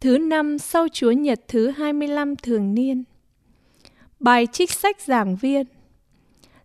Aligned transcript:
thứ 0.00 0.18
năm 0.18 0.58
sau 0.58 0.88
Chúa 0.92 1.10
Nhật 1.10 1.40
thứ 1.48 1.70
25 1.70 2.36
thường 2.36 2.74
niên. 2.74 3.04
Bài 4.20 4.46
trích 4.46 4.70
sách 4.70 5.00
giảng 5.00 5.36
viên 5.36 5.66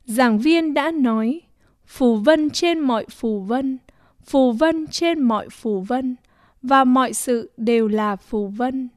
Giảng 0.05 0.39
viên 0.39 0.73
đã 0.73 0.91
nói, 0.91 1.41
phù 1.85 2.15
vân 2.15 2.49
trên 2.49 2.79
mọi 2.79 3.05
phù 3.11 3.39
vân, 3.39 3.77
phù 4.25 4.51
vân 4.51 4.87
trên 4.87 5.19
mọi 5.19 5.49
phù 5.49 5.81
vân, 5.81 6.15
và 6.61 6.83
mọi 6.83 7.13
sự 7.13 7.51
đều 7.57 7.87
là 7.87 8.15
phù 8.15 8.47
vân. 8.47 8.89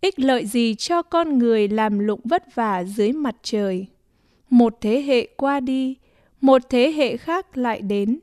Ích 0.00 0.18
lợi 0.18 0.46
gì 0.46 0.74
cho 0.74 1.02
con 1.02 1.38
người 1.38 1.68
làm 1.68 1.98
lụng 1.98 2.20
vất 2.24 2.54
vả 2.54 2.84
dưới 2.84 3.12
mặt 3.12 3.36
trời? 3.42 3.86
Một 4.50 4.76
thế 4.80 5.02
hệ 5.02 5.28
qua 5.36 5.60
đi, 5.60 5.96
một 6.40 6.62
thế 6.70 6.92
hệ 6.92 7.16
khác 7.16 7.56
lại 7.56 7.80
đến, 7.80 8.18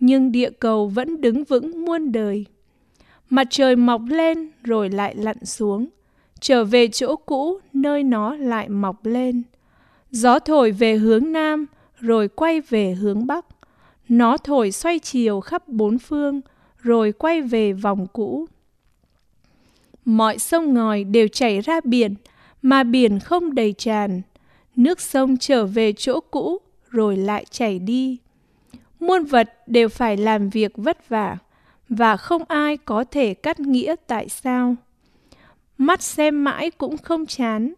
nhưng 0.00 0.32
địa 0.32 0.50
cầu 0.50 0.88
vẫn 0.88 1.20
đứng 1.20 1.44
vững 1.44 1.84
muôn 1.84 2.12
đời. 2.12 2.44
Mặt 3.30 3.46
trời 3.50 3.76
mọc 3.76 4.02
lên 4.06 4.50
rồi 4.64 4.90
lại 4.90 5.14
lặn 5.14 5.44
xuống, 5.44 5.86
trở 6.40 6.64
về 6.64 6.88
chỗ 6.88 7.16
cũ 7.16 7.58
nơi 7.72 8.02
nó 8.02 8.34
lại 8.36 8.68
mọc 8.68 9.06
lên. 9.06 9.42
Gió 10.10 10.38
thổi 10.38 10.70
về 10.70 10.96
hướng 10.96 11.32
nam 11.32 11.66
rồi 12.00 12.28
quay 12.28 12.60
về 12.60 12.92
hướng 12.92 13.26
bắc. 13.26 13.46
Nó 14.08 14.36
thổi 14.36 14.72
xoay 14.72 14.98
chiều 14.98 15.40
khắp 15.40 15.68
bốn 15.68 15.98
phương 15.98 16.40
rồi 16.82 17.12
quay 17.12 17.42
về 17.42 17.72
vòng 17.72 18.06
cũ. 18.12 18.46
Mọi 20.04 20.38
sông 20.38 20.74
ngòi 20.74 21.04
đều 21.04 21.28
chảy 21.28 21.60
ra 21.60 21.80
biển, 21.84 22.14
mà 22.62 22.82
biển 22.82 23.20
không 23.20 23.54
đầy 23.54 23.72
tràn. 23.78 24.22
Nước 24.76 25.00
sông 25.00 25.36
trở 25.36 25.66
về 25.66 25.92
chỗ 25.92 26.20
cũ 26.20 26.58
rồi 26.90 27.16
lại 27.16 27.44
chảy 27.50 27.78
đi. 27.78 28.18
Muôn 29.00 29.24
vật 29.24 29.54
đều 29.66 29.88
phải 29.88 30.16
làm 30.16 30.48
việc 30.50 30.72
vất 30.76 31.08
vả 31.08 31.38
và 31.88 32.16
không 32.16 32.42
ai 32.48 32.76
có 32.76 33.04
thể 33.04 33.34
cắt 33.34 33.60
nghĩa 33.60 33.94
tại 34.06 34.28
sao. 34.28 34.76
Mắt 35.78 36.02
xem 36.02 36.44
mãi 36.44 36.70
cũng 36.70 36.98
không 36.98 37.26
chán, 37.26 37.74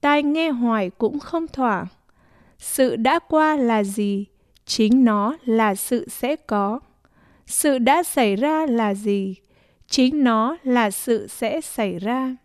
tai 0.00 0.22
nghe 0.22 0.50
hoài 0.50 0.90
cũng 0.90 1.18
không 1.18 1.48
thỏa. 1.48 1.86
Sự 2.58 2.96
đã 2.96 3.18
qua 3.18 3.56
là 3.56 3.84
gì? 3.84 4.24
Chính 4.66 5.04
nó 5.04 5.36
là 5.44 5.74
sự 5.74 6.08
sẽ 6.08 6.36
có. 6.36 6.80
Sự 7.46 7.78
đã 7.78 8.02
xảy 8.02 8.36
ra 8.36 8.66
là 8.66 8.94
gì? 8.94 9.34
Chính 9.86 10.24
nó 10.24 10.56
là 10.62 10.90
sự 10.90 11.26
sẽ 11.26 11.60
xảy 11.60 11.98
ra. 11.98 12.36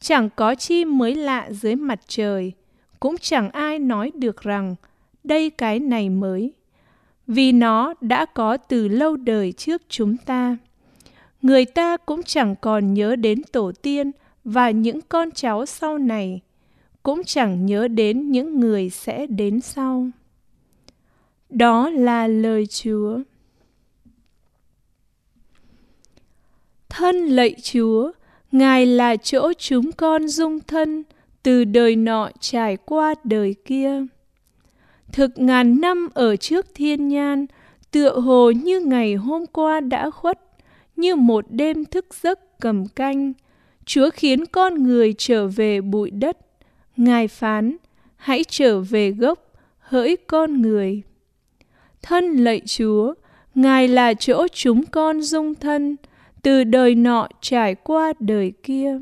Chẳng 0.00 0.30
có 0.36 0.54
chi 0.54 0.84
mới 0.84 1.14
lạ 1.14 1.48
dưới 1.50 1.76
mặt 1.76 2.00
trời, 2.06 2.52
cũng 3.00 3.16
chẳng 3.20 3.50
ai 3.50 3.78
nói 3.78 4.12
được 4.14 4.42
rằng 4.42 4.74
đây 5.24 5.50
cái 5.50 5.80
này 5.80 6.10
mới 6.10 6.52
vì 7.26 7.52
nó 7.52 7.94
đã 8.00 8.26
có 8.26 8.56
từ 8.56 8.88
lâu 8.88 9.16
đời 9.16 9.52
trước 9.52 9.82
chúng 9.88 10.16
ta. 10.16 10.56
Người 11.42 11.64
ta 11.64 11.96
cũng 11.96 12.22
chẳng 12.22 12.54
còn 12.60 12.94
nhớ 12.94 13.16
đến 13.16 13.42
tổ 13.52 13.72
tiên 13.82 14.10
và 14.44 14.70
những 14.70 15.00
con 15.08 15.30
cháu 15.30 15.66
sau 15.66 15.98
này, 15.98 16.40
cũng 17.02 17.24
chẳng 17.24 17.66
nhớ 17.66 17.88
đến 17.88 18.30
những 18.30 18.60
người 18.60 18.90
sẽ 18.90 19.26
đến 19.26 19.60
sau. 19.60 20.10
Đó 21.50 21.90
là 21.90 22.26
lời 22.26 22.66
Chúa. 22.66 23.18
Thân 26.88 27.16
lạy 27.16 27.54
Chúa, 27.62 28.12
Ngài 28.52 28.86
là 28.86 29.16
chỗ 29.16 29.52
chúng 29.58 29.92
con 29.92 30.28
dung 30.28 30.60
thân 30.60 31.02
từ 31.42 31.64
đời 31.64 31.96
nọ 31.96 32.30
trải 32.40 32.76
qua 32.76 33.14
đời 33.24 33.54
kia 33.64 34.06
thực 35.12 35.38
ngàn 35.38 35.80
năm 35.80 36.08
ở 36.14 36.36
trước 36.36 36.66
thiên 36.74 37.08
nhan, 37.08 37.46
tựa 37.90 38.20
hồ 38.20 38.50
như 38.50 38.80
ngày 38.80 39.14
hôm 39.14 39.46
qua 39.46 39.80
đã 39.80 40.10
khuất, 40.10 40.40
như 40.96 41.16
một 41.16 41.44
đêm 41.50 41.84
thức 41.84 42.06
giấc 42.22 42.60
cầm 42.60 42.88
canh. 42.88 43.32
Chúa 43.84 44.10
khiến 44.10 44.46
con 44.46 44.82
người 44.82 45.14
trở 45.18 45.46
về 45.46 45.80
bụi 45.80 46.10
đất. 46.10 46.38
Ngài 46.96 47.28
phán, 47.28 47.76
hãy 48.16 48.44
trở 48.48 48.80
về 48.80 49.10
gốc, 49.10 49.52
hỡi 49.78 50.16
con 50.16 50.62
người. 50.62 51.02
Thân 52.02 52.36
lạy 52.36 52.60
Chúa, 52.66 53.14
Ngài 53.56 53.88
là 53.88 54.14
chỗ 54.14 54.46
chúng 54.52 54.84
con 54.86 55.22
dung 55.22 55.54
thân, 55.54 55.96
từ 56.42 56.64
đời 56.64 56.94
nọ 56.94 57.28
trải 57.40 57.74
qua 57.74 58.12
đời 58.20 58.52
kia. 58.62 58.98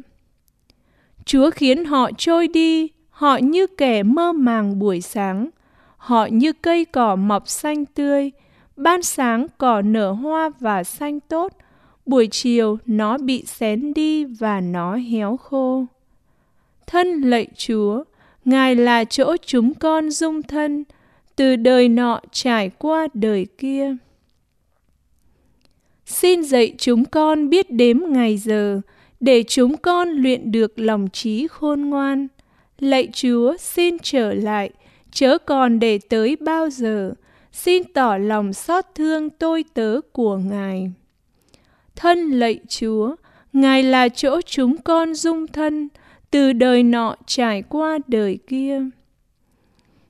Chúa 1.25 1.51
khiến 1.51 1.85
họ 1.85 2.11
trôi 2.19 2.49
đi, 2.49 2.89
họ 3.11 3.37
như 3.37 3.67
kẻ 3.67 4.03
mơ 4.03 4.33
màng 4.33 4.79
buổi 4.79 5.01
sáng, 5.01 5.51
họ 6.05 6.27
như 6.27 6.53
cây 6.53 6.85
cỏ 6.85 7.17
mọc 7.17 7.49
xanh 7.49 7.87
tươi, 7.87 8.31
ban 8.77 9.03
sáng 9.03 9.47
cỏ 9.59 9.83
nở 9.83 10.13
hoa 10.13 10.51
và 10.61 10.85
xanh 10.85 11.21
tốt, 11.21 11.53
buổi 12.07 12.29
chiều 12.31 12.79
nó 12.87 13.19
bị 13.19 13.45
xén 13.47 13.95
đi 13.95 14.25
và 14.25 14.61
nó 14.61 14.97
héo 14.97 15.37
khô. 15.37 15.85
Thân 16.87 17.21
lạy 17.21 17.47
Chúa, 17.57 18.05
Ngài 18.45 18.75
là 18.75 19.05
chỗ 19.05 19.37
chúng 19.47 19.75
con 19.75 20.11
dung 20.11 20.43
thân, 20.43 20.85
từ 21.37 21.57
đời 21.57 21.89
nọ 21.89 22.21
trải 22.33 22.71
qua 22.79 23.09
đời 23.15 23.47
kia. 23.59 23.97
Xin 26.07 26.43
dạy 26.43 26.75
chúng 26.79 27.05
con 27.05 27.49
biết 27.49 27.71
đếm 27.71 27.99
ngày 28.09 28.37
giờ, 28.37 28.81
để 29.21 29.43
chúng 29.43 29.77
con 29.77 30.09
luyện 30.09 30.53
được 30.53 30.79
lòng 30.79 31.09
trí 31.13 31.47
khôn 31.47 31.81
ngoan. 31.81 32.29
Lạy 32.79 33.09
Chúa, 33.13 33.57
xin 33.59 33.97
trở 34.03 34.35
lại, 34.35 34.71
chớ 35.15 35.39
còn 35.39 35.79
để 35.79 35.99
tới 36.09 36.37
bao 36.37 36.71
giờ, 36.71 37.13
xin 37.53 37.83
tỏ 37.85 38.17
lòng 38.17 38.53
xót 38.53 38.85
thương 38.95 39.31
tôi 39.31 39.65
tớ 39.75 40.01
của 40.13 40.37
Ngài. 40.37 40.91
Thân 41.97 42.31
lạy 42.31 42.61
Chúa, 42.69 43.17
Ngài 43.53 43.83
là 43.83 44.09
chỗ 44.09 44.41
chúng 44.41 44.77
con 44.83 45.15
dung 45.15 45.47
thân, 45.47 45.89
từ 46.31 46.53
đời 46.53 46.83
nọ 46.83 47.17
trải 47.27 47.63
qua 47.63 47.99
đời 48.07 48.39
kia. 48.47 48.83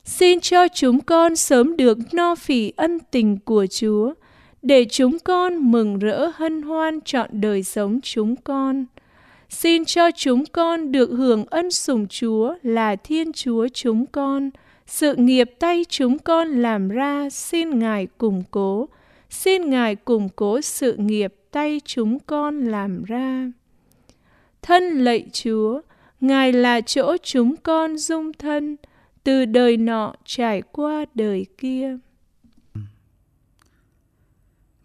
Xin 0.05 0.41
cho 0.41 0.69
chúng 0.69 1.01
con 1.01 1.37
sớm 1.37 1.77
được 1.77 1.99
no 2.13 2.35
phỉ 2.35 2.73
ân 2.77 2.99
tình 3.11 3.39
của 3.45 3.67
Chúa, 3.67 4.15
để 4.63 4.85
chúng 4.91 5.19
con 5.19 5.73
mừng 5.73 5.99
rỡ 5.99 6.31
hân 6.35 6.63
hoan 6.63 7.01
trọn 7.01 7.31
đời 7.33 7.63
sống 7.63 8.01
chúng 8.03 8.37
con. 8.37 8.85
Xin 9.49 9.85
cho 9.85 10.11
chúng 10.11 10.45
con 10.47 10.93
được 10.93 11.11
hưởng 11.11 11.45
ân 11.51 11.71
sủng 11.71 12.07
Chúa 12.09 12.55
là 12.63 12.97
Thiên 12.97 13.33
Chúa 13.33 13.69
chúng 13.75 14.07
con, 14.07 14.51
sự 14.87 15.15
nghiệp 15.17 15.51
tay 15.59 15.85
chúng 15.89 16.19
con 16.19 16.49
làm 16.49 16.89
ra 16.89 17.31
xin 17.31 17.79
Ngài 17.79 18.07
củng 18.07 18.43
cố, 18.51 18.89
xin 19.31 19.71
Ngài 19.71 19.97
củng 19.97 20.29
cố 20.37 20.61
sự 20.61 20.97
nghiệp 20.97 21.35
tay 21.51 21.81
chúng 21.85 22.19
con 22.19 22.65
làm 22.65 23.05
ra. 23.05 23.53
Thân 24.63 24.83
lạy 24.83 25.27
Chúa, 25.33 25.81
Ngài 26.21 26.53
là 26.53 26.81
chỗ 26.81 27.17
chúng 27.23 27.57
con 27.57 27.99
dung 27.99 28.33
thân, 28.33 28.77
từ 29.25 29.45
đời 29.45 29.77
nọ 29.77 30.15
trải 30.25 30.63
qua 30.63 31.05
đời 31.15 31.47
kia. 31.59 31.99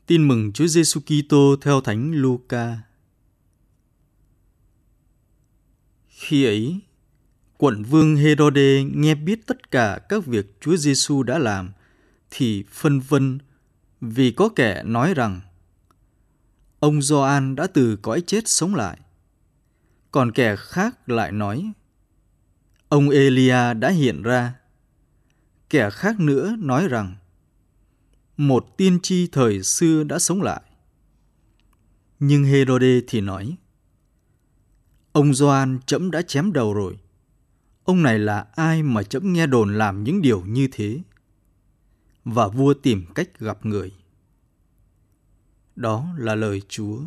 Tin 0.06 0.28
mừng 0.28 0.52
Chúa 0.54 0.68
Giêsu 0.68 1.00
Kitô 1.00 1.56
theo 1.62 1.82
Thánh 1.82 2.12
Luca. 2.12 2.78
Khi 6.08 6.46
ấy, 6.46 6.80
Quận 7.62 7.84
vương 7.84 8.16
Herode 8.16 8.84
nghe 8.84 9.16
biết 9.16 9.48
tất 9.48 9.72
cả 9.72 10.00
các 10.10 10.26
việc 10.26 10.62
Chúa 10.62 10.78
Giêsu 10.78 11.24
đã 11.24 11.40
làm, 11.40 11.72
thì 12.32 12.64
phân 12.72 13.00
vân 13.00 13.40
vì 14.02 14.32
có 14.32 14.50
kẻ 14.56 14.84
nói 14.86 15.14
rằng, 15.14 15.42
ông 16.80 17.02
Gioan 17.02 17.56
đã 17.56 17.68
từ 17.68 17.96
cõi 17.96 18.24
chết 18.28 18.48
sống 18.48 18.76
lại. 18.76 19.00
Còn 20.12 20.32
kẻ 20.32 20.56
khác 20.56 21.10
lại 21.10 21.32
nói, 21.32 21.72
ông 22.90 23.10
Elia 23.10 23.74
đã 23.74 23.90
hiện 23.90 24.22
ra. 24.22 24.54
Kẻ 25.70 25.90
khác 25.90 26.20
nữa 26.20 26.56
nói 26.60 26.88
rằng, 26.88 27.16
một 28.38 28.78
tiên 28.78 29.00
tri 29.04 29.28
thời 29.28 29.64
xưa 29.64 30.04
đã 30.04 30.20
sống 30.20 30.42
lại. 30.42 30.62
Nhưng 32.20 32.44
Herode 32.44 33.02
thì 33.08 33.22
nói, 33.22 33.58
ông 35.12 35.34
Gioan 35.34 35.80
chấm 35.86 36.12
đã 36.12 36.22
chém 36.22 36.54
đầu 36.54 36.74
rồi 36.74 36.98
Ông 37.90 38.04
này 38.04 38.20
là 38.20 38.46
ai 38.56 38.84
mà 38.84 39.04
chấm 39.04 39.34
nghe 39.34 39.48
đồn 39.48 39.78
làm 39.78 40.04
những 40.04 40.22
điều 40.22 40.42
như 40.42 40.68
thế? 40.72 41.00
Và 42.26 42.48
vua 42.48 42.74
tìm 42.74 43.06
cách 43.16 43.40
gặp 43.40 43.66
người. 43.66 43.92
Đó 45.76 46.08
là 46.18 46.36
lời 46.36 46.62
Chúa. 46.68 47.00